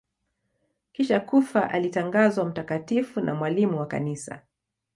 [0.91, 4.41] Kisha kufa alitangazwa mtakatifu na mwalimu wa Kanisa.